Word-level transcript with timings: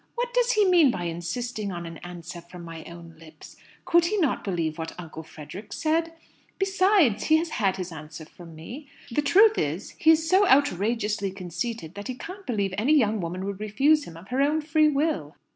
"What 0.15 0.33
does 0.33 0.53
he 0.53 0.65
mean 0.65 0.89
by 0.89 1.03
insisting 1.03 1.71
on 1.71 1.85
'an 1.85 1.97
answer 1.99 2.41
from 2.41 2.63
my 2.65 2.83
own 2.85 3.15
lips'? 3.19 3.55
Could 3.85 4.05
he 4.05 4.17
not 4.17 4.43
believe 4.43 4.79
what 4.79 4.99
Uncle 4.99 5.21
Frederick 5.21 5.71
said? 5.71 6.13
Besides, 6.57 7.25
he 7.25 7.37
has 7.37 7.49
had 7.49 7.77
his 7.77 7.91
answer 7.91 8.25
from 8.25 8.55
me. 8.55 8.87
The 9.11 9.21
truth 9.21 9.59
is, 9.59 9.91
he 9.99 10.09
is 10.09 10.27
so 10.27 10.47
outrageously 10.47 11.29
conceited 11.33 11.93
that 11.93 12.07
he 12.07 12.15
can't 12.15 12.47
believe 12.47 12.73
any 12.79 12.93
young 12.95 13.21
woman 13.21 13.45
would 13.45 13.59
refuse 13.59 14.05
him 14.05 14.17
of 14.17 14.29
her 14.29 14.41
own 14.41 14.61
free 14.61 14.89
will." 14.89 15.35